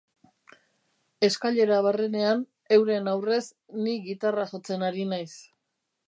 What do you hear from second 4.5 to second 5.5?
jotzen ari naiz.